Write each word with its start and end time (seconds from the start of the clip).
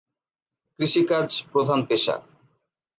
কৃষি 0.79 1.01
কাজ 1.03 1.27
প্রধান 1.51 1.79
পেশা। 1.85 2.15